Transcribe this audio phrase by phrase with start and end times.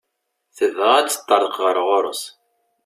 [0.57, 2.23] Tebɣa ad teṭṭerḍeq ɣer ɣur-s.